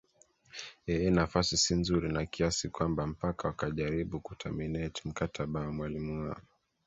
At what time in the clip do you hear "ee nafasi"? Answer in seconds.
0.87-1.57